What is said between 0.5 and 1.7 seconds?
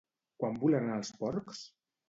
volaran els porcs?